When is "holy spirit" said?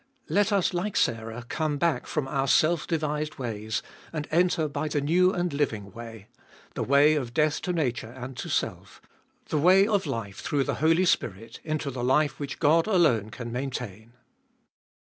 10.81-11.59